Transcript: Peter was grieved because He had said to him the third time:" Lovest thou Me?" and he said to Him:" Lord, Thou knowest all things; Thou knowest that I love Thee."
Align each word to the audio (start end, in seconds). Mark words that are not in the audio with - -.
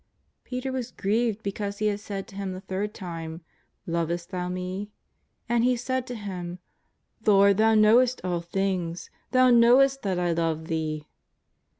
Peter 0.43 0.71
was 0.71 0.89
grieved 0.89 1.43
because 1.43 1.77
He 1.77 1.85
had 1.85 1.99
said 1.99 2.27
to 2.29 2.35
him 2.35 2.53
the 2.53 2.61
third 2.61 2.91
time:" 2.91 3.41
Lovest 3.85 4.31
thou 4.31 4.49
Me?" 4.49 4.89
and 5.47 5.63
he 5.63 5.75
said 5.75 6.07
to 6.07 6.15
Him:" 6.15 6.57
Lord, 7.27 7.57
Thou 7.57 7.75
knowest 7.75 8.19
all 8.23 8.41
things; 8.41 9.11
Thou 9.29 9.51
knowest 9.51 10.01
that 10.01 10.17
I 10.17 10.31
love 10.31 10.65
Thee." 10.65 11.05